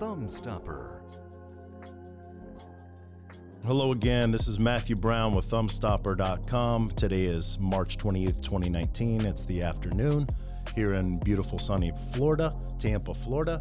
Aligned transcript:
Thumbstopper. 0.00 1.02
Hello 3.66 3.92
again. 3.92 4.30
This 4.30 4.48
is 4.48 4.58
Matthew 4.58 4.96
Brown 4.96 5.34
with 5.34 5.50
Thumbstopper.com. 5.50 6.92
Today 6.92 7.24
is 7.24 7.58
March 7.60 7.98
28th, 7.98 8.42
2019. 8.42 9.26
It's 9.26 9.44
the 9.44 9.60
afternoon 9.60 10.26
here 10.74 10.94
in 10.94 11.18
beautiful 11.18 11.58
sunny 11.58 11.92
Florida, 12.14 12.56
Tampa, 12.78 13.12
Florida. 13.12 13.60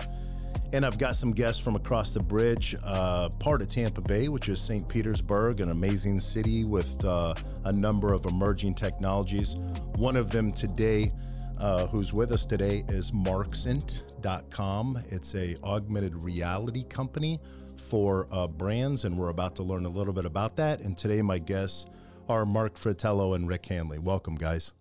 And 0.72 0.86
I've 0.86 0.98
got 0.98 1.18
some 1.18 1.32
guests 1.32 1.62
from 1.62 1.76
across 1.76 2.14
the 2.14 2.22
bridge, 2.22 2.74
uh, 2.86 3.28
part 3.40 3.62
of 3.62 3.68
Tampa 3.68 4.00
Bay, 4.00 4.30
which 4.30 4.48
is 4.48 4.62
St. 4.62 4.88
Petersburg, 4.88 5.60
an 5.60 5.72
amazing 5.72 6.22
city 6.22 6.64
with 6.64 7.04
uh, 7.04 7.34
a 7.66 7.72
number 7.74 8.14
of 8.14 8.26
emerging 8.26 8.76
technologies. 8.76 9.58
One 9.98 10.16
of 10.16 10.32
them 10.32 10.54
today, 10.54 11.12
uh, 11.60 11.88
who's 11.88 12.14
with 12.14 12.32
us 12.32 12.46
today, 12.46 12.84
is 12.88 13.12
Marxent.com. 13.12 15.04
It's 15.10 15.36
a 15.36 15.58
augmented 15.64 16.16
reality 16.16 16.84
company 16.84 17.40
for 17.76 18.28
uh, 18.32 18.48
brands, 18.48 19.06
and 19.06 19.18
we're 19.18 19.30
about 19.30 19.56
to 19.58 19.64
learn 19.64 19.86
a 19.86 19.90
little 19.90 20.14
bit 20.14 20.26
about 20.26 20.56
that. 20.58 20.82
And 20.82 20.98
today, 20.98 21.22
my 21.22 21.38
guests 21.38 21.86
are 22.28 22.46
Marc 22.46 22.78
Fratello 22.78 23.34
and 23.34 23.48
Rick 23.48 23.66
Hanley. 23.66 24.00
Welcome, 24.00 24.36
guys. 24.36 24.72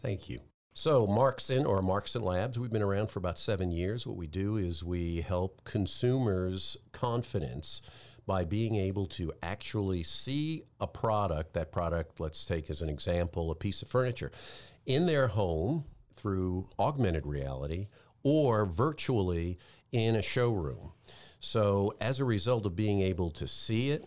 Thank 0.00 0.28
you. 0.28 0.40
So, 0.74 1.06
Marxent 1.06 1.66
or 1.66 1.82
Marxent 1.82 2.22
Labs, 2.22 2.58
we've 2.58 2.70
been 2.70 2.82
around 2.82 3.10
for 3.10 3.18
about 3.18 3.38
seven 3.38 3.70
years. 3.70 4.06
What 4.06 4.16
we 4.16 4.26
do 4.26 4.56
is 4.56 4.84
we 4.84 5.22
help 5.22 5.64
consumers' 5.64 6.76
confidence 6.92 7.82
by 8.26 8.44
being 8.44 8.76
able 8.76 9.06
to 9.06 9.32
actually 9.42 10.02
see 10.02 10.62
a 10.78 10.86
product, 10.86 11.54
that 11.54 11.72
product, 11.72 12.20
let's 12.20 12.44
take 12.44 12.68
as 12.70 12.82
an 12.82 12.88
example, 12.88 13.50
a 13.50 13.54
piece 13.54 13.82
of 13.82 13.88
furniture, 13.88 14.30
in 14.86 15.06
their 15.06 15.28
home 15.28 15.84
through 16.18 16.68
augmented 16.78 17.26
reality 17.26 17.88
or 18.22 18.66
virtually 18.66 19.58
in 19.92 20.16
a 20.16 20.22
showroom. 20.22 20.92
So, 21.40 21.94
as 22.00 22.20
a 22.20 22.24
result 22.24 22.66
of 22.66 22.74
being 22.74 23.00
able 23.00 23.30
to 23.32 23.46
see 23.46 23.90
it, 23.90 24.04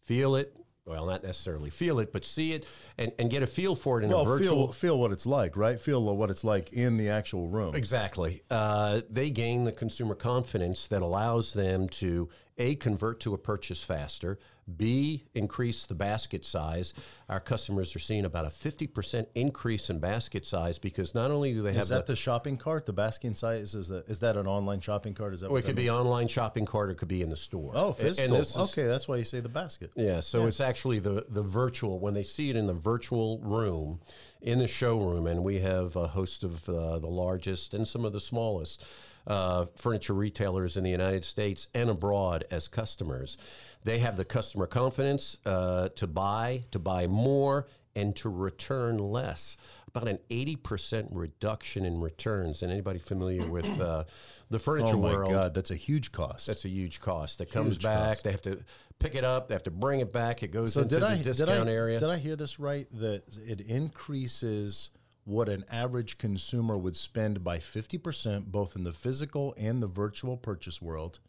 feel 0.00 0.36
it, 0.36 0.56
well, 0.86 1.06
not 1.06 1.24
necessarily 1.24 1.68
feel 1.68 1.98
it, 1.98 2.12
but 2.12 2.24
see 2.24 2.52
it 2.52 2.64
and, 2.96 3.12
and 3.18 3.28
get 3.28 3.42
a 3.42 3.46
feel 3.46 3.74
for 3.74 4.00
it 4.00 4.04
in 4.04 4.10
well, 4.10 4.22
a 4.22 4.24
virtual. 4.24 4.68
feel 4.68 4.72
feel 4.72 4.98
what 4.98 5.12
it's 5.12 5.26
like, 5.26 5.56
right? 5.56 5.78
Feel 5.78 6.16
what 6.16 6.30
it's 6.30 6.44
like 6.44 6.72
in 6.72 6.96
the 6.96 7.08
actual 7.08 7.48
room. 7.48 7.74
Exactly. 7.74 8.42
Uh, 8.48 9.00
they 9.10 9.30
gain 9.30 9.64
the 9.64 9.72
consumer 9.72 10.14
confidence 10.14 10.86
that 10.86 11.02
allows 11.02 11.52
them 11.52 11.88
to 11.88 12.28
a 12.56 12.76
convert 12.76 13.20
to 13.20 13.34
a 13.34 13.38
purchase 13.38 13.82
faster, 13.82 14.38
b 14.74 15.24
increase 15.34 15.86
the 15.86 15.94
basket 15.94 16.44
size. 16.44 16.92
Our 17.28 17.40
customers 17.40 17.94
are 17.94 18.00
seeing 18.00 18.24
about 18.24 18.46
a 18.46 18.50
fifty 18.50 18.86
percent 18.86 19.28
increase 19.34 19.90
in 19.90 20.00
basket 20.00 20.44
size 20.44 20.78
because 20.78 21.14
not 21.14 21.30
only 21.30 21.52
do 21.52 21.62
they 21.62 21.72
have 21.72 21.82
Is 21.82 21.88
that 21.90 22.06
the, 22.06 22.16
shopping 22.16 22.56
cart? 22.56 22.86
The 22.86 22.92
basket 22.92 23.36
size 23.36 23.74
is 23.74 23.88
that 23.88 24.08
is 24.08 24.20
that 24.20 24.36
an 24.36 24.46
online 24.46 24.80
shopping 24.80 25.14
cart? 25.14 25.34
Is 25.34 25.40
that 25.40 25.46
well, 25.46 25.54
what 25.54 25.64
it 25.64 25.66
could 25.66 25.76
be 25.76 25.82
means? 25.82 25.94
online 25.94 26.28
shopping 26.28 26.66
cart 26.66 26.88
or 26.88 26.92
it 26.92 26.98
could 26.98 27.08
be 27.08 27.22
in 27.22 27.30
the 27.30 27.36
store. 27.36 27.72
Oh, 27.74 27.92
physical. 27.92 28.34
And 28.34 28.40
this 28.40 28.56
is, 28.56 28.72
okay, 28.72 28.86
that's 28.86 29.06
why 29.06 29.16
you 29.16 29.24
say 29.24 29.40
the 29.40 29.48
basket. 29.48 29.92
Yeah, 29.94 30.20
so 30.20 30.46
it's 30.46 30.60
actually 30.60 30.98
the 30.98 31.26
the 31.28 31.42
virtual 31.42 31.98
when 31.98 32.14
they 32.14 32.22
see 32.24 32.50
it 32.50 32.56
in 32.56 32.66
the 32.66 32.74
virtual 32.74 33.38
room, 33.40 34.00
in 34.40 34.58
the 34.58 34.68
showroom, 34.68 35.26
and 35.26 35.44
we 35.44 35.60
have 35.60 35.96
a 35.96 36.08
host 36.08 36.42
of 36.42 36.68
uh, 36.68 36.98
the 36.98 37.06
largest 37.06 37.74
and 37.74 37.86
some 37.86 38.04
of 38.04 38.12
the 38.12 38.20
smallest 38.20 38.82
uh, 39.26 39.66
furniture 39.76 40.14
retailers 40.14 40.76
in 40.76 40.84
the 40.84 40.90
United 40.90 41.24
States 41.24 41.68
and 41.74 41.90
abroad 41.90 42.44
as 42.50 42.68
customers. 42.68 43.36
They 43.84 43.98
have 43.98 44.16
the 44.16 44.24
customer 44.24 44.55
confidence 44.64 45.36
uh, 45.44 45.90
to 45.96 46.06
buy, 46.06 46.64
to 46.70 46.78
buy 46.78 47.06
more, 47.06 47.66
and 47.94 48.16
to 48.16 48.30
return 48.30 48.96
less. 48.96 49.58
About 49.88 50.08
an 50.08 50.18
eighty 50.30 50.56
percent 50.56 51.08
reduction 51.10 51.84
in 51.84 52.00
returns. 52.00 52.62
And 52.62 52.70
anybody 52.72 52.98
familiar 52.98 53.46
with 53.50 53.80
uh, 53.80 54.04
the 54.50 54.58
furniture 54.58 54.96
world? 54.96 55.04
Oh 55.04 55.08
my 55.08 55.14
world? 55.14 55.32
god, 55.32 55.54
that's 55.54 55.70
a 55.70 55.76
huge 55.76 56.12
cost. 56.12 56.46
That's 56.46 56.64
a 56.64 56.68
huge 56.68 57.00
cost. 57.00 57.38
That 57.38 57.50
comes 57.50 57.76
Huge 57.76 57.82
back. 57.82 58.08
cost. 58.08 58.24
They 58.24 58.30
have 58.30 58.42
to 58.42 58.58
pick 58.98 59.14
it 59.14 59.24
up. 59.24 59.48
They 59.48 59.54
have 59.54 59.62
to 59.64 59.70
bring 59.70 60.00
it 60.00 60.12
back. 60.12 60.42
It 60.42 60.52
goes 60.52 60.74
so 60.74 60.82
into 60.82 60.96
did 60.96 61.02
the 61.02 61.06
I 61.08 61.22
discount 61.22 61.50
did 61.50 61.68
I, 61.68 61.72
area. 61.72 61.98
Did 61.98 62.10
I 62.10 62.18
hear 62.18 62.36
this 62.36 62.58
right? 62.58 62.86
That 62.92 63.22
it 63.46 63.62
increases 63.62 64.90
what 65.24 65.48
an 65.48 65.64
average 65.70 66.18
consumer 66.18 66.76
would 66.76 66.96
spend 66.96 67.42
by 67.42 67.58
fifty 67.58 67.96
percent, 67.96 68.52
both 68.52 68.76
in 68.76 68.84
the 68.84 68.92
physical 68.92 69.54
and 69.56 69.82
the 69.82 69.86
virtual 69.86 70.36
purchase 70.36 70.82
world, 70.82 71.20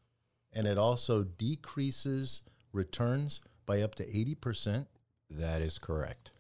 and 0.54 0.68
it 0.68 0.78
also 0.78 1.24
decreases 1.24 2.42
returns 2.78 3.42
by 3.66 3.82
up 3.82 3.96
to 3.96 4.08
eighty 4.08 4.36
percent. 4.36 4.88
that 5.30 5.62
is 5.62 5.78
correct. 5.78 6.32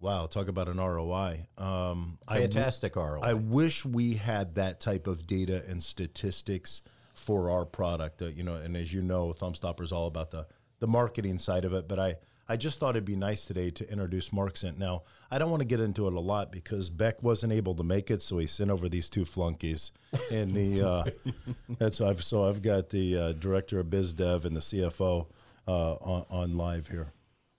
Wow, 0.00 0.26
talk 0.26 0.48
about 0.48 0.68
an 0.68 0.76
ROI. 0.76 1.46
Um, 1.56 2.18
I 2.28 2.34
w- 2.34 2.52
Fantastic 2.52 2.94
ROI. 2.96 3.20
I 3.22 3.32
wish 3.32 3.86
we 3.86 4.14
had 4.14 4.56
that 4.56 4.78
type 4.80 5.06
of 5.06 5.26
data 5.26 5.62
and 5.66 5.82
statistics 5.82 6.82
for 7.14 7.48
our 7.48 7.64
product. 7.64 8.20
Uh, 8.20 8.26
you 8.26 8.42
know, 8.42 8.56
and 8.56 8.76
as 8.76 8.92
you 8.92 9.00
know, 9.00 9.32
Thumbstopper 9.32 9.80
is 9.82 9.92
all 9.92 10.06
about 10.06 10.30
the 10.30 10.46
the 10.80 10.86
marketing 10.88 11.38
side 11.38 11.64
of 11.64 11.72
it. 11.72 11.88
But 11.88 11.98
I 11.98 12.16
I 12.46 12.58
just 12.58 12.78
thought 12.78 12.90
it'd 12.90 13.06
be 13.06 13.16
nice 13.16 13.46
today 13.46 13.70
to 13.70 13.90
introduce 13.90 14.28
Marxent. 14.28 14.76
Now 14.76 15.04
I 15.30 15.38
don't 15.38 15.50
want 15.50 15.62
to 15.62 15.64
get 15.66 15.80
into 15.80 16.06
it 16.06 16.12
a 16.12 16.20
lot 16.20 16.52
because 16.52 16.90
Beck 16.90 17.22
wasn't 17.22 17.54
able 17.54 17.74
to 17.76 17.82
make 17.84 18.10
it, 18.10 18.20
so 18.20 18.36
he 18.36 18.46
sent 18.46 18.70
over 18.70 18.90
these 18.90 19.08
two 19.08 19.24
flunkies. 19.24 19.92
And 20.30 20.52
the 20.54 20.82
uh, 20.86 21.04
that's 21.78 22.02
I've 22.02 22.22
so 22.22 22.44
I've 22.46 22.60
got 22.60 22.90
the 22.90 23.16
uh, 23.16 23.32
director 23.32 23.80
of 23.80 23.88
biz 23.88 24.12
dev 24.12 24.44
and 24.44 24.54
the 24.54 24.60
CFO 24.60 25.28
on, 25.72 26.26
on 26.30 26.56
live 26.56 26.88
here. 26.88 27.12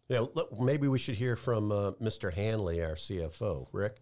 yeah, 0.10 0.20
look, 0.20 0.60
maybe 0.60 0.88
we 0.88 1.00
should 1.00 1.16
hear 1.16 1.36
from 1.36 1.72
uh, 1.72 1.92
Mr. 2.02 2.32
Hanley, 2.34 2.84
our 2.84 2.96
CFO. 2.96 3.68
Rick. 3.72 3.98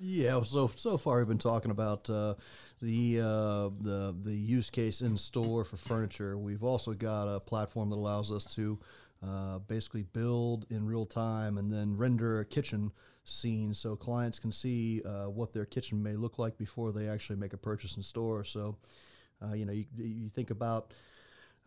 Yeah, 0.00 0.42
so 0.44 0.70
so 0.76 0.96
far 0.96 1.18
we've 1.18 1.26
been 1.26 1.38
talking 1.38 1.72
about 1.72 2.08
uh, 2.08 2.34
the 2.80 3.20
uh, 3.20 3.70
the 3.80 4.16
the 4.22 4.34
use 4.34 4.70
case 4.70 5.00
in 5.00 5.16
store 5.16 5.64
for 5.64 5.76
furniture. 5.76 6.38
We've 6.38 6.62
also 6.62 6.92
got 6.92 7.24
a 7.24 7.40
platform 7.40 7.90
that 7.90 7.96
allows 7.96 8.30
us 8.30 8.44
to 8.54 8.78
uh, 9.26 9.58
basically 9.58 10.04
build 10.04 10.66
in 10.70 10.86
real 10.86 11.04
time 11.04 11.58
and 11.58 11.72
then 11.72 11.96
render 11.96 12.38
a 12.38 12.44
kitchen 12.44 12.92
scene, 13.24 13.74
so 13.74 13.96
clients 13.96 14.38
can 14.38 14.52
see 14.52 15.02
uh, 15.04 15.24
what 15.24 15.52
their 15.52 15.64
kitchen 15.64 16.00
may 16.00 16.14
look 16.14 16.38
like 16.38 16.56
before 16.56 16.92
they 16.92 17.08
actually 17.08 17.36
make 17.36 17.52
a 17.52 17.58
purchase 17.58 17.96
in 17.96 18.02
store. 18.02 18.44
So, 18.44 18.76
uh, 19.42 19.54
you 19.54 19.66
know, 19.66 19.72
you, 19.72 19.84
you 19.96 20.28
think 20.28 20.50
about 20.50 20.94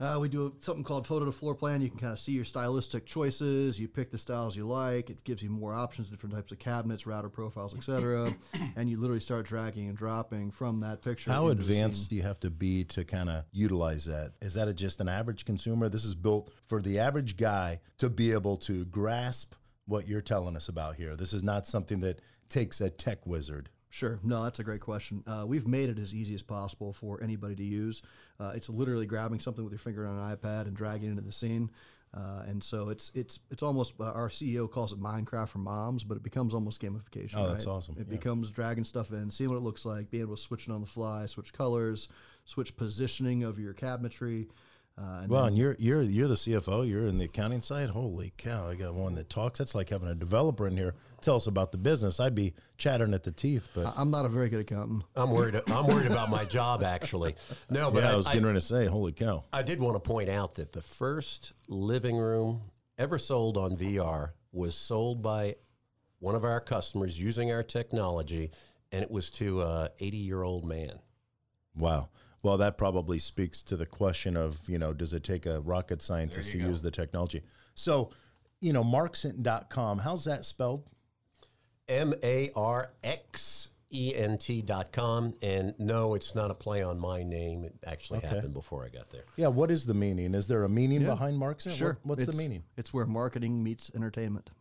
uh, 0.01 0.17
we 0.19 0.27
do 0.27 0.53
something 0.59 0.83
called 0.83 1.05
photo 1.05 1.25
to 1.25 1.31
floor 1.31 1.53
plan. 1.53 1.81
You 1.81 1.89
can 1.89 1.99
kind 1.99 2.11
of 2.11 2.19
see 2.19 2.31
your 2.31 2.43
stylistic 2.43 3.05
choices. 3.05 3.79
You 3.79 3.87
pick 3.87 4.09
the 4.09 4.17
styles 4.17 4.55
you 4.55 4.65
like. 4.65 5.11
It 5.11 5.23
gives 5.23 5.43
you 5.43 5.49
more 5.49 5.73
options, 5.73 6.09
different 6.09 6.33
types 6.33 6.51
of 6.51 6.57
cabinets, 6.57 7.05
router 7.05 7.29
profiles, 7.29 7.75
etc. 7.75 8.33
and 8.75 8.89
you 8.89 8.99
literally 8.99 9.19
start 9.19 9.45
dragging 9.45 9.87
and 9.87 9.95
dropping 9.95 10.49
from 10.49 10.79
that 10.79 11.03
picture. 11.03 11.31
How 11.31 11.49
into 11.49 11.55
the 11.55 11.63
scene. 11.63 11.83
advanced 11.83 12.09
do 12.09 12.15
you 12.15 12.23
have 12.23 12.39
to 12.39 12.49
be 12.49 12.83
to 12.85 13.05
kind 13.05 13.29
of 13.29 13.45
utilize 13.51 14.05
that? 14.05 14.31
Is 14.41 14.55
that 14.55 14.67
a, 14.67 14.73
just 14.73 14.99
an 15.01 15.07
average 15.07 15.45
consumer? 15.45 15.87
This 15.87 16.03
is 16.03 16.15
built 16.15 16.51
for 16.67 16.81
the 16.81 16.97
average 16.97 17.37
guy 17.37 17.79
to 17.99 18.09
be 18.09 18.31
able 18.31 18.57
to 18.57 18.85
grasp 18.85 19.53
what 19.85 20.07
you're 20.07 20.21
telling 20.21 20.55
us 20.55 20.67
about 20.67 20.95
here. 20.95 21.15
This 21.15 21.33
is 21.33 21.43
not 21.43 21.67
something 21.67 21.99
that 21.99 22.21
takes 22.49 22.81
a 22.81 22.89
tech 22.89 23.25
wizard. 23.27 23.69
Sure. 23.91 24.19
No, 24.23 24.43
that's 24.45 24.57
a 24.59 24.63
great 24.63 24.79
question. 24.81 25.21
Uh, 25.27 25.43
we've 25.45 25.67
made 25.67 25.89
it 25.89 25.99
as 25.99 26.15
easy 26.15 26.33
as 26.33 26.41
possible 26.41 26.93
for 26.93 27.21
anybody 27.21 27.55
to 27.55 27.63
use. 27.63 28.01
Uh, 28.39 28.53
it's 28.55 28.69
literally 28.69 29.05
grabbing 29.05 29.39
something 29.41 29.63
with 29.65 29.73
your 29.73 29.79
finger 29.79 30.07
on 30.07 30.17
an 30.17 30.35
iPad 30.37 30.61
and 30.61 30.73
dragging 30.73 31.09
it 31.09 31.11
into 31.11 31.21
the 31.21 31.31
scene. 31.31 31.69
Uh, 32.13 32.43
and 32.47 32.61
so 32.63 32.89
it's 32.89 33.09
it's 33.15 33.39
it's 33.51 33.63
almost 33.63 33.93
uh, 33.99 34.03
our 34.11 34.27
CEO 34.29 34.69
calls 34.69 34.91
it 34.93 34.99
Minecraft 35.01 35.49
for 35.49 35.59
moms, 35.59 36.03
but 36.05 36.15
it 36.17 36.23
becomes 36.23 36.53
almost 36.53 36.81
gamification. 36.81 37.35
Oh, 37.35 37.47
that's 37.49 37.65
right? 37.65 37.71
awesome. 37.73 37.95
It 37.97 38.07
Yeah. 38.07 38.15
becomes 38.17 38.51
dragging 38.51 38.83
stuff 38.85 39.11
in, 39.11 39.29
seeing 39.29 39.49
what 39.49 39.57
it 39.57 39.61
looks 39.63 39.85
like, 39.85 40.09
being 40.09 40.23
able 40.23 40.35
to 40.35 40.41
switch 40.41 40.67
it 40.67 40.71
on 40.71 40.81
the 40.81 40.87
fly, 40.87 41.25
switch 41.25 41.53
colors, 41.53 42.07
switch 42.45 42.75
positioning 42.77 43.43
of 43.43 43.59
your 43.59 43.73
cabinetry. 43.73 44.47
Uh, 44.97 45.21
and 45.21 45.29
Well, 45.29 45.43
then- 45.43 45.47
and 45.49 45.57
you're 45.57 45.75
you're 45.79 46.01
you're 46.03 46.27
the 46.27 46.35
CFO. 46.35 46.87
You're 46.87 47.07
in 47.07 47.17
the 47.17 47.25
accounting 47.25 47.61
side. 47.61 47.89
Holy 47.89 48.33
cow! 48.37 48.67
I 48.69 48.75
got 48.75 48.93
one 48.93 49.15
that 49.15 49.29
talks. 49.29 49.57
That's 49.59 49.73
like 49.73 49.89
having 49.89 50.09
a 50.09 50.15
developer 50.15 50.67
in 50.67 50.77
here 50.77 50.95
tell 51.21 51.35
us 51.35 51.47
about 51.47 51.71
the 51.71 51.77
business. 51.77 52.19
I'd 52.19 52.35
be 52.35 52.53
chattering 52.77 53.13
at 53.13 53.23
the 53.23 53.31
teeth. 53.31 53.69
But 53.73 53.85
I- 53.87 53.93
I'm 53.95 54.11
not 54.11 54.25
a 54.25 54.29
very 54.29 54.49
good 54.49 54.59
accountant. 54.59 55.03
I'm 55.15 55.31
worried. 55.31 55.59
I'm 55.67 55.87
worried 55.87 56.07
about 56.11 56.29
my 56.29 56.45
job 56.45 56.83
actually. 56.83 57.35
No, 57.69 57.89
but 57.89 58.03
yeah, 58.03 58.09
I, 58.09 58.13
I, 58.13 58.15
was 58.15 58.27
I, 58.27 58.33
getting 58.33 58.45
ready 58.47 58.59
to 58.59 58.65
say, 58.65 58.85
holy 58.85 59.13
cow! 59.13 59.45
I 59.53 59.63
did 59.63 59.79
want 59.79 59.95
to 59.95 59.99
point 59.99 60.29
out 60.29 60.55
that 60.55 60.73
the 60.73 60.81
first 60.81 61.53
living 61.67 62.17
room 62.17 62.61
ever 62.97 63.17
sold 63.17 63.57
on 63.57 63.77
VR 63.77 64.31
was 64.51 64.75
sold 64.75 65.21
by 65.21 65.55
one 66.19 66.35
of 66.35 66.43
our 66.43 66.59
customers 66.59 67.17
using 67.17 67.51
our 67.51 67.63
technology, 67.63 68.51
and 68.91 69.01
it 69.03 69.09
was 69.09 69.31
to 69.31 69.61
a 69.61 69.89
80 69.99 70.17
year 70.17 70.43
old 70.43 70.65
man. 70.65 70.99
Wow. 71.75 72.09
Well, 72.43 72.57
that 72.57 72.77
probably 72.77 73.19
speaks 73.19 73.61
to 73.63 73.77
the 73.77 73.85
question 73.85 74.35
of, 74.35 74.61
you 74.67 74.79
know, 74.79 74.93
does 74.93 75.13
it 75.13 75.23
take 75.23 75.45
a 75.45 75.59
rocket 75.61 76.01
scientist 76.01 76.51
to 76.51 76.57
use 76.57 76.81
the 76.81 76.89
technology? 76.91 77.43
So, 77.75 78.09
you 78.59 78.73
know, 78.73 78.83
marxent.com, 78.83 79.99
how's 79.99 80.25
that 80.25 80.45
spelled? 80.45 80.83
M 81.87 82.13
A 82.23 82.49
R 82.55 82.91
X 83.03 83.69
E 83.91 84.13
N 84.15 84.37
T 84.37 84.61
dot 84.61 84.91
com. 84.91 85.33
And 85.41 85.73
no, 85.77 86.15
it's 86.15 86.33
not 86.35 86.49
a 86.49 86.53
play 86.53 86.81
on 86.81 86.97
my 86.99 87.21
name. 87.23 87.63
It 87.65 87.75
actually 87.85 88.21
happened 88.21 88.53
before 88.53 88.85
I 88.85 88.89
got 88.89 89.09
there. 89.09 89.25
Yeah, 89.35 89.47
what 89.47 89.69
is 89.69 89.85
the 89.85 89.93
meaning? 89.93 90.33
Is 90.33 90.47
there 90.47 90.63
a 90.63 90.69
meaning 90.69 91.03
behind 91.03 91.37
Marxent? 91.39 91.75
Sure. 91.75 91.97
What- 92.03 92.17
what's 92.19 92.25
the 92.25 92.37
meaning? 92.37 92.63
It's 92.77 92.93
where 92.93 93.05
marketing 93.05 93.61
meets 93.63 93.91
entertainment. 93.93 94.51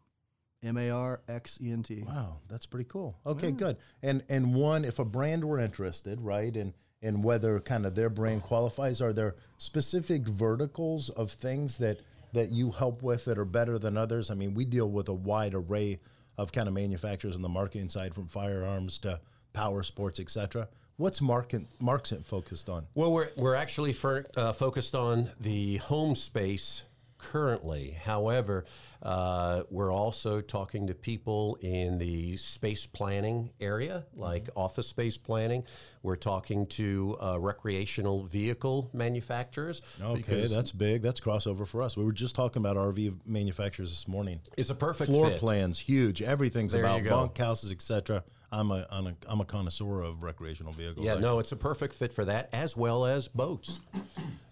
M 0.63 0.77
A 0.77 0.91
R 0.91 1.21
X 1.29 1.59
E 1.63 1.71
N 1.71 1.83
T. 1.83 2.03
Wow, 2.07 2.39
that's 2.49 2.67
pretty 2.67 2.89
cool. 2.91 3.17
Okay, 3.25 3.53
good. 3.53 3.77
And 4.03 4.23
and 4.29 4.55
one, 4.55 4.85
if 4.85 4.99
a 4.99 5.05
brand 5.05 5.45
were 5.45 5.59
interested, 5.59 6.21
right, 6.21 6.55
and 6.57 6.75
and 7.03 7.25
whether 7.25 7.61
kind 7.61 7.87
of 7.87 7.95
their 7.95 8.11
brand 8.11 8.43
qualifies? 8.43 9.01
Are 9.01 9.13
there 9.13 9.37
specific 9.59 10.23
verticals 10.23 11.09
of 11.11 11.31
things 11.31 11.79
that 11.79 12.01
that 12.33 12.51
you 12.51 12.71
help 12.71 13.03
with 13.03 13.25
that 13.25 13.39
are 13.39 13.45
better 13.45 13.79
than 13.79 13.97
others? 13.97 14.31
I 14.31 14.35
mean, 14.35 14.55
we 14.55 14.65
deal 14.65 14.89
with 14.89 15.09
a 15.09 15.13
wide 15.15 15.55
array 15.55 15.99
of 16.39 16.53
kind 16.53 16.69
of 16.69 16.75
manufacturers 16.75 17.35
on 17.35 17.43
the 17.43 17.49
marketing 17.49 17.89
side, 17.89 18.15
from 18.15 18.29
firearms 18.29 18.99
to 19.01 19.21
power 19.53 19.83
sports, 19.83 20.21
etc. 20.21 20.69
What's 20.97 21.21
Marxent 21.21 22.27
focused 22.27 22.69
on? 22.69 22.87
Well, 22.95 23.13
we're 23.13 23.31
we're 23.37 23.55
actually 23.55 23.93
for, 23.95 24.27
uh, 24.37 24.53
focused 24.53 24.95
on 24.95 25.31
the 25.41 25.79
home 25.79 26.15
space 26.15 26.83
currently. 27.21 27.91
However, 27.91 28.65
uh, 29.03 29.63
we're 29.71 29.93
also 29.93 30.41
talking 30.41 30.87
to 30.87 30.95
people 30.95 31.59
in 31.61 31.99
the 31.99 32.37
space 32.37 32.87
planning 32.87 33.51
area, 33.61 34.07
like 34.15 34.45
mm-hmm. 34.45 34.59
office 34.59 34.89
space 34.89 35.17
planning. 35.17 35.65
We're 36.03 36.17
talking 36.17 36.67
to 36.69 37.17
uh, 37.21 37.39
recreational 37.39 38.25
vehicle 38.25 38.91
manufacturers. 38.93 39.83
Okay, 40.01 40.47
that's 40.47 40.73
big. 40.73 41.03
That's 41.03 41.21
crossover 41.21 41.67
for 41.67 41.83
us. 41.83 41.97
We 41.97 42.05
were 42.05 42.13
just 42.13 42.35
talking 42.35 42.61
about 42.61 42.77
RV 42.77 43.27
manufacturers 43.27 43.91
this 43.91 44.09
morning. 44.09 44.41
It's 44.57 44.71
a 44.71 44.75
perfect 44.75 45.11
floor 45.11 45.31
fit. 45.31 45.41
plans, 45.41 45.79
huge. 45.79 46.23
Everything's 46.23 46.73
there 46.73 46.85
about 46.85 47.05
bunkhouses, 47.05 47.71
etc. 47.71 48.25
I'm 48.53 48.71
a, 48.71 48.87
I'm 48.91 49.07
a 49.07 49.15
I'm 49.29 49.41
a 49.41 49.45
connoisseur 49.45 50.03
of 50.03 50.23
recreational 50.23 50.73
vehicles. 50.73 51.07
Yeah, 51.07 51.15
no, 51.15 51.39
it's 51.39 51.53
a 51.53 51.57
perfect 51.57 51.95
fit 51.95 52.13
for 52.13 52.25
that 52.25 52.49
as 52.53 52.77
well 52.77 53.07
as 53.07 53.29
boats. 53.29 53.81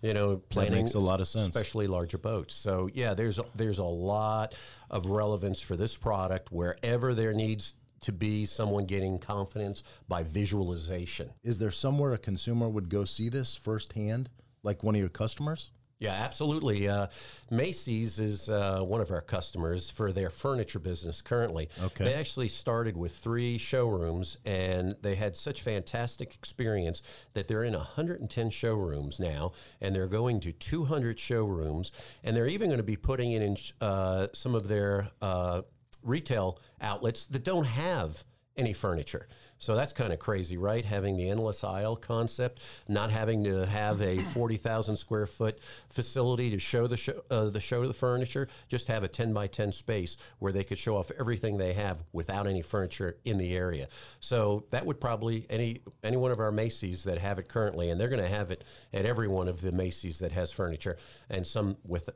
You 0.00 0.14
know, 0.14 0.36
planning 0.36 0.74
that 0.74 0.78
makes 0.78 0.94
a 0.94 1.00
lot 1.00 1.20
of 1.20 1.26
sense, 1.26 1.48
especially 1.48 1.88
larger 1.88 2.18
boats. 2.18 2.54
So 2.54 2.88
yeah, 2.94 3.14
there's 3.14 3.40
there's 3.56 3.80
a 3.80 3.84
lot 3.84 4.54
of 4.90 5.06
relevance 5.06 5.60
for 5.60 5.74
this 5.74 5.96
product 5.96 6.52
wherever 6.52 7.14
there 7.14 7.32
needs 7.32 7.74
to 8.02 8.12
be 8.12 8.44
someone 8.44 8.84
getting 8.84 9.18
confidence 9.18 9.82
by 10.06 10.22
visualization. 10.22 11.30
Is 11.42 11.58
there 11.58 11.72
somewhere 11.72 12.12
a 12.12 12.18
consumer 12.18 12.68
would 12.68 12.88
go 12.88 13.04
see 13.04 13.28
this 13.28 13.56
firsthand, 13.56 14.30
like 14.62 14.84
one 14.84 14.94
of 14.94 15.00
your 15.00 15.08
customers? 15.08 15.72
Yeah, 15.98 16.12
absolutely. 16.12 16.88
Uh, 16.88 17.08
Macy's 17.50 18.20
is 18.20 18.48
uh, 18.48 18.80
one 18.82 19.00
of 19.00 19.10
our 19.10 19.20
customers 19.20 19.90
for 19.90 20.12
their 20.12 20.30
furniture 20.30 20.78
business 20.78 21.20
currently. 21.20 21.68
Okay. 21.82 22.04
They 22.04 22.14
actually 22.14 22.48
started 22.48 22.96
with 22.96 23.16
three 23.16 23.58
showrooms 23.58 24.38
and 24.44 24.94
they 25.02 25.16
had 25.16 25.36
such 25.36 25.60
fantastic 25.62 26.34
experience 26.34 27.02
that 27.34 27.48
they're 27.48 27.64
in 27.64 27.72
110 27.72 28.50
showrooms 28.50 29.18
now 29.18 29.52
and 29.80 29.94
they're 29.94 30.06
going 30.06 30.38
to 30.40 30.52
200 30.52 31.18
showrooms 31.18 31.90
and 32.22 32.36
they're 32.36 32.46
even 32.46 32.68
going 32.68 32.78
to 32.78 32.84
be 32.84 32.96
putting 32.96 33.32
in 33.32 33.56
uh, 33.80 34.28
some 34.32 34.54
of 34.54 34.68
their 34.68 35.08
uh, 35.20 35.62
retail 36.04 36.60
outlets 36.80 37.24
that 37.26 37.42
don't 37.42 37.66
have 37.66 38.24
any 38.58 38.72
furniture. 38.72 39.28
So 39.58 39.74
that's 39.74 39.92
kind 39.92 40.12
of 40.12 40.18
crazy, 40.18 40.56
right? 40.56 40.84
Having 40.84 41.16
the 41.16 41.28
endless 41.28 41.64
aisle 41.64 41.96
concept, 41.96 42.62
not 42.86 43.10
having 43.10 43.44
to 43.44 43.66
have 43.66 44.00
a 44.00 44.18
40,000 44.34 44.96
square 44.96 45.26
foot 45.26 45.58
facility 45.88 46.50
to 46.50 46.58
show 46.58 46.86
the 46.86 46.96
show, 46.96 47.22
uh, 47.30 47.46
the 47.46 47.60
show 47.60 47.86
the 47.86 47.92
furniture, 47.92 48.48
just 48.68 48.88
have 48.88 49.02
a 49.02 49.08
10 49.08 49.32
by 49.32 49.46
10 49.46 49.72
space 49.72 50.16
where 50.38 50.52
they 50.52 50.64
could 50.64 50.78
show 50.78 50.96
off 50.96 51.10
everything 51.18 51.58
they 51.58 51.72
have 51.72 52.02
without 52.12 52.46
any 52.46 52.62
furniture 52.62 53.16
in 53.24 53.38
the 53.38 53.54
area. 53.54 53.88
So 54.20 54.64
that 54.70 54.86
would 54.86 55.00
probably 55.00 55.46
any 55.50 55.82
any 56.02 56.16
one 56.16 56.30
of 56.30 56.38
our 56.38 56.52
Macy's 56.52 57.04
that 57.04 57.18
have 57.18 57.38
it 57.38 57.48
currently, 57.48 57.90
and 57.90 58.00
they're 58.00 58.08
going 58.08 58.22
to 58.22 58.28
have 58.28 58.50
it 58.50 58.64
at 58.92 59.06
every 59.06 59.28
one 59.28 59.48
of 59.48 59.60
the 59.60 59.72
Macy's 59.72 60.18
that 60.18 60.32
has 60.32 60.52
furniture, 60.52 60.96
and 61.28 61.46
some 61.46 61.76
with 61.84 62.08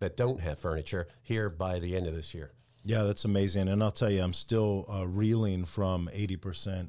that 0.00 0.16
don't 0.16 0.40
have 0.40 0.58
furniture 0.58 1.08
here 1.22 1.48
by 1.48 1.78
the 1.78 1.96
end 1.96 2.06
of 2.06 2.14
this 2.14 2.34
year. 2.34 2.52
Yeah, 2.82 3.02
that's 3.02 3.24
amazing. 3.24 3.68
And 3.68 3.82
I'll 3.82 3.90
tell 3.90 4.10
you, 4.10 4.22
I'm 4.22 4.32
still 4.32 4.86
uh, 4.92 5.06
reeling 5.06 5.64
from 5.64 6.08
80% 6.14 6.88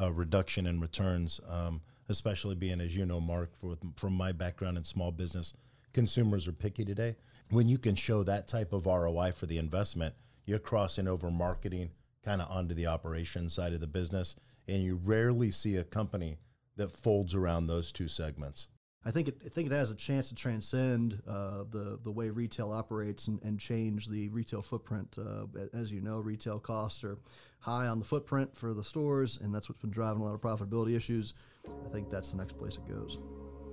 uh, 0.00 0.12
reduction 0.12 0.66
in 0.66 0.80
returns, 0.80 1.40
um, 1.48 1.82
especially 2.08 2.54
being, 2.54 2.80
as 2.80 2.96
you 2.96 3.04
know, 3.04 3.20
Marc, 3.20 3.56
for, 3.56 3.76
from 3.96 4.12
my 4.14 4.32
background 4.32 4.76
in 4.76 4.84
small 4.84 5.10
business, 5.10 5.54
consumers 5.92 6.46
are 6.46 6.52
picky 6.52 6.84
today. 6.84 7.16
When 7.50 7.68
you 7.68 7.78
can 7.78 7.96
show 7.96 8.22
that 8.22 8.48
type 8.48 8.72
of 8.72 8.86
ROI 8.86 9.32
for 9.32 9.46
the 9.46 9.58
investment, 9.58 10.14
you're 10.46 10.58
crossing 10.58 11.08
over 11.08 11.30
marketing 11.30 11.90
kind 12.24 12.40
of 12.40 12.50
onto 12.50 12.74
the 12.74 12.86
operations 12.86 13.52
side 13.52 13.72
of 13.72 13.80
the 13.80 13.86
business. 13.86 14.36
And 14.68 14.82
you 14.82 15.00
rarely 15.04 15.50
see 15.50 15.76
a 15.76 15.84
company 15.84 16.38
that 16.76 16.92
folds 16.92 17.34
around 17.34 17.66
those 17.66 17.90
two 17.90 18.08
segments. 18.08 18.68
I 19.04 19.10
think 19.10 19.28
it, 19.28 19.36
I 19.44 19.48
think 19.48 19.70
it 19.70 19.72
has 19.72 19.90
a 19.90 19.96
chance 19.96 20.28
to 20.28 20.34
transcend 20.34 21.20
uh, 21.28 21.64
the 21.70 21.98
the 22.04 22.10
way 22.10 22.30
retail 22.30 22.70
operates 22.70 23.26
and, 23.26 23.42
and 23.42 23.58
change 23.58 24.08
the 24.08 24.28
retail 24.28 24.62
footprint. 24.62 25.16
Uh, 25.18 25.46
as 25.72 25.90
you 25.90 26.00
know, 26.00 26.20
retail 26.20 26.58
costs 26.58 27.02
are 27.02 27.18
high 27.60 27.86
on 27.86 27.98
the 27.98 28.04
footprint 28.04 28.56
for 28.56 28.74
the 28.74 28.84
stores, 28.84 29.38
and 29.42 29.54
that's 29.54 29.68
what's 29.68 29.80
been 29.80 29.90
driving 29.90 30.22
a 30.22 30.24
lot 30.24 30.34
of 30.34 30.40
profitability 30.40 30.96
issues. 30.96 31.34
I 31.66 31.88
think 31.92 32.10
that's 32.10 32.30
the 32.32 32.36
next 32.36 32.58
place 32.58 32.76
it 32.76 32.88
goes. 32.88 33.18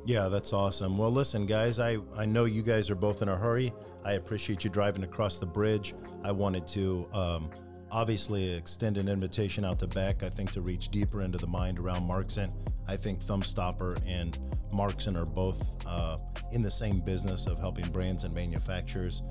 Yeah, 0.05 0.29
that's 0.29 0.53
awesome. 0.53 0.97
Well, 0.97 1.11
listen, 1.11 1.45
guys, 1.45 1.77
I, 1.77 1.97
I 2.15 2.25
know 2.25 2.45
you 2.45 2.63
guys 2.63 2.89
are 2.89 2.95
both 2.95 3.21
in 3.21 3.29
a 3.29 3.37
hurry. 3.37 3.73
I 4.03 4.13
appreciate 4.13 4.63
you 4.63 4.69
driving 4.69 5.03
across 5.03 5.39
the 5.39 5.45
bridge. 5.45 5.93
I 6.23 6.31
wanted 6.31 6.65
to 6.69 7.07
um, 7.13 7.49
obviously 7.91 8.53
extend 8.53 8.97
an 8.97 9.07
invitation 9.07 9.65
out 9.65 9.79
to 9.79 9.87
Beck, 9.87 10.23
I 10.23 10.29
think, 10.29 10.51
to 10.53 10.61
reach 10.61 10.89
deeper 10.89 11.21
into 11.21 11.37
the 11.37 11.47
mind 11.47 11.79
around 11.79 12.07
Marxent. 12.07 12.53
I 12.87 12.95
think 12.95 13.23
Thumbstopper 13.23 13.99
and 14.07 14.37
Marxent 14.71 15.15
are 15.15 15.25
both 15.25 15.85
uh, 15.85 16.17
in 16.51 16.61
the 16.61 16.71
same 16.71 16.99
business 16.99 17.47
of 17.47 17.59
helping 17.59 17.87
brands 17.91 18.23
and 18.23 18.33
manufacturers 18.33 19.23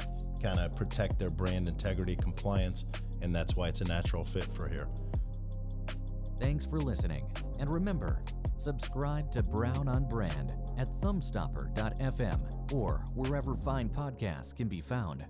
kind 0.43 0.61
of 0.61 0.75
protect 0.77 1.19
their 1.19 1.31
brand 1.31 1.69
integrity 1.69 2.17
compliance, 2.17 2.87
and 3.23 3.35
that's 3.35 3.57
why 3.57 3.69
it's 3.69 3.81
a 3.81 3.85
natural 3.85 4.25
fit 4.25 4.49
for 4.55 4.69
here. 4.69 4.89
Thanks 6.39 6.65
for 6.65 6.79
listening. 6.79 7.29
And 7.59 7.69
remember, 7.69 8.23
subscribe 8.57 9.31
to 9.33 9.43
Brown 9.43 9.89
on 9.89 10.09
Brand 10.09 10.55
at 10.79 10.89
thumbstopper.fm 11.01 12.73
or 12.73 13.05
wherever 13.15 13.57
fine 13.57 13.89
podcasts 13.89 14.55
can 14.55 14.69
be 14.69 14.81
found. 14.81 15.25